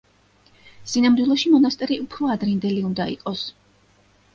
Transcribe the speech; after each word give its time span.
სინამდვილეში 0.93 1.53
მონასტერი 1.57 2.01
უფრო 2.09 2.33
ადრინდელი 2.39 2.87
უნდა 2.93 3.11
იყოს. 3.19 3.51